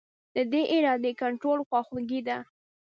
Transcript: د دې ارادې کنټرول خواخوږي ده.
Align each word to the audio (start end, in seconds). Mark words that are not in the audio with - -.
د 0.35 0.37
دې 0.51 0.61
ارادې 0.75 1.11
کنټرول 1.21 1.59
خواخوږي 1.67 2.21
ده. 2.27 2.37